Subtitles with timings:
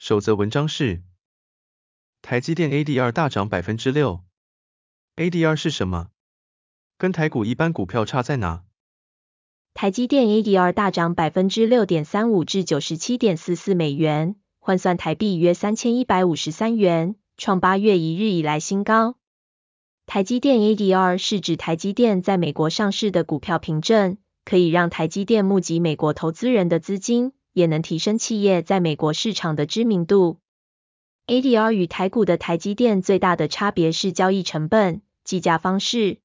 [0.00, 1.02] 首则文章是：
[2.22, 4.24] 台积电 ADR 大涨百分之六。
[5.16, 6.08] ADR 是什么？
[6.96, 8.64] 跟台股一般股票差在哪？
[9.74, 19.18] 台积电 ADR 大涨百分之六点三五至九十七点四四美元，换算台币约三千一百五十三元，创八月一日以来新高。
[20.06, 27.34] 台积电 ADR 是指台积电在美国上市的股票凭证，可以让台积电募集美国投资人的资金。
[27.52, 30.38] 也能提升企业在美国市场的知名度。
[31.26, 36.18] ADR 与台股的台积电最大的差别是交易成本、计价方式。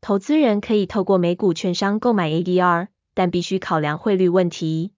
[0.00, 4.92] 投资人可以透过美股券商购买 ADR，但必须考量汇率问题。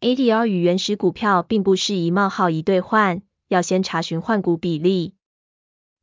[0.00, 5.14] ADR 与原始股票并不是一冒号一兑换，要先查询换股比例。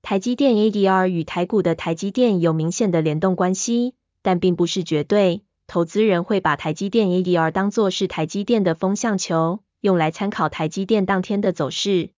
[0.04, 5.44] 台积电 ADR 与台股的台积电有明显的联动关系，但并不是绝对。
[5.68, 12.12] 投资人会把台积电 ADR 当作是台积电的风向球，用来参考台积电当天的走势。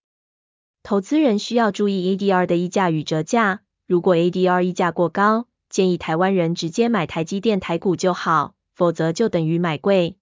[0.84, 10.18] 投资人需要注意 ADR 的溢价与折价，如果 ADR 溢价过高，建议台湾人直接买台积电台股就好，否则就等于买贵。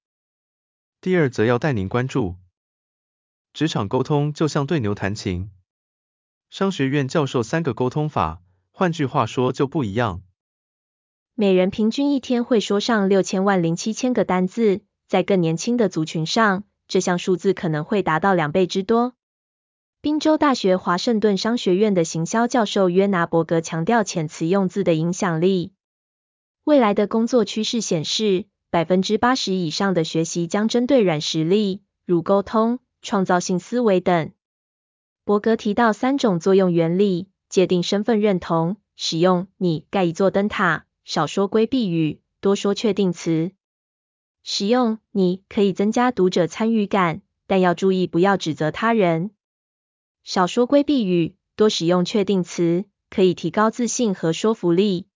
[1.01, 2.37] 第二则要带您关注，
[3.51, 5.51] 职场沟通就像对牛弹琴，
[6.49, 10.21] 商学院教授三个沟通法，换句话说就不一样。
[11.39, 19.13] 每人平均一天会说上六千万零七千个单字，在更年轻的族群上，这项数字可能会达到两倍之多。
[20.01, 25.73] 宾州大学华盛顿商学院的行销教授约拿伯格强调遣词用字的影响力。
[26.63, 34.31] 未来的工作趋势显示，百分之八十以上的学习将针对软实力，如沟通、创造性思维等。
[35.23, 40.86] 伯格提到三种作用原理：界定身份认同，使用你盖一座灯塔。
[41.07, 43.53] 少说规避语，多说确定词。
[44.43, 49.31] 使用你可以增加读者参与感，但要注意不要指责他人。
[50.25, 55.07] 少说规避语，多使用确定词，可以提高自信和说服力。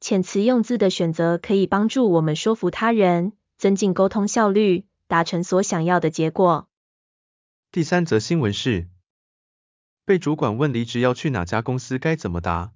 [0.00, 6.68] 遣词用字的选择可以帮助我们说服他人，增进沟通效率，达成所想要的结果。
[7.72, 8.86] 第三则新闻是，
[10.04, 12.72] 被主管问离职要去哪家公司该怎么答？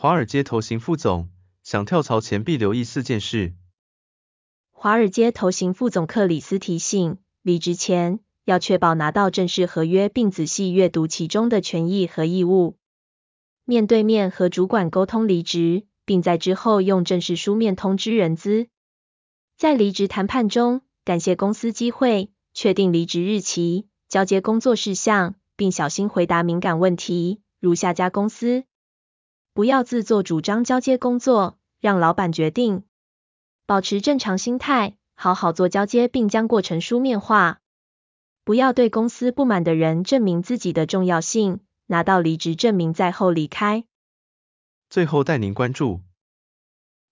[0.00, 1.28] 华尔街投行副总
[1.64, 3.54] 想跳槽前必留意四件事。
[4.70, 12.76] 华尔街投行副总克里斯提醒，离职前要确保拿到正式合约，并仔细阅读其中的权益和义务。
[13.64, 18.68] 面对面和主管沟通离职，并在之后用正式书面通知人资。
[19.56, 28.62] 在离职谈判中，感谢公司机会，确定离职日期，交接工作事项，并小心回答敏感问题，如下家公司。
[29.58, 32.84] 不要自作主张交接工作，让老板决定。
[33.66, 37.60] 保持正常心态，好好做交接，并将过程书面化。
[38.44, 43.84] 不要对公司不满的人证明自己的重要性，拿到离职证明再后离开。
[44.90, 46.02] 最后带您关注，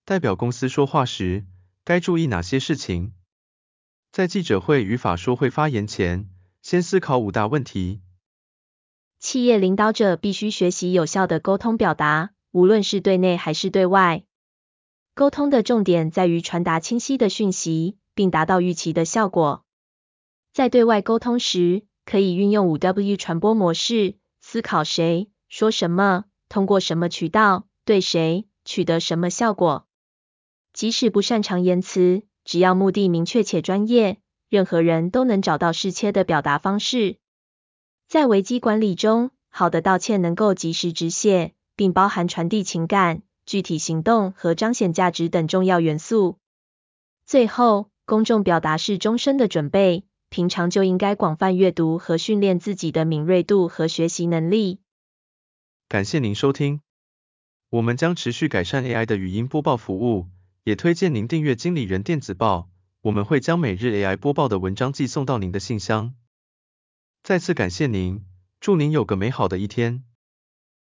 [0.04, 1.44] 代表公司说话时
[1.82, 3.12] 该注意哪些事情？
[4.12, 6.30] 在记者会与法说会发言前，
[6.62, 8.02] 先思考五大问题。
[9.18, 12.34] 企业领导者必须学习有效的沟通表达。
[12.56, 14.24] 无论是对内还是对外，
[15.14, 19.66] 沟通的重点在于传达清晰的讯息，并达到预期的效果。
[20.54, 29.86] 在对外沟通时，可以运用五 W 传播模式，思考谁说什么，通过什么渠道，对谁取得什么效果。
[30.72, 34.16] 即使不擅长言辞，只要目的明确且专业，
[34.48, 37.18] 任何人都能找到适切的表达方式。
[38.08, 41.52] 在危机管理中，好的道歉能够及时止血。
[41.76, 46.38] 并包含传递情感、具体行动和彰显价值等重要元素。
[47.26, 54.80] 最后，公众表达是终身的准备，平常就应该广泛阅读和训练自己的敏锐度和学习能力。
[55.88, 56.80] 感谢您收听，
[57.70, 60.26] 我们将持续改善 AI 的语音播报服务，
[60.64, 62.68] 也推荐您订阅经理人电子报，
[63.02, 66.14] 我们会将每日 AI 播报的文章寄送到您的信箱。
[67.22, 68.24] 再次感谢您，
[68.60, 70.04] 祝您有个美好的一天。